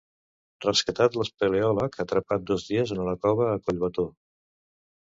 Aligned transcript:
Rescatat 0.63 1.17
l'espeleòleg 1.19 1.99
atrapat 2.05 2.49
dos 2.53 2.67
dies 2.73 2.97
en 2.99 3.05
una 3.07 3.17
cova 3.29 3.49
a 3.55 3.63
Collbató. 3.71 4.11